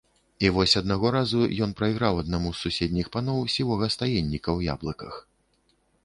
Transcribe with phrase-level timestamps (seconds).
[0.47, 5.13] І вось аднаго разу ён прайграў аднаму з суседніх паноў сівога стаенніка ў яблыках.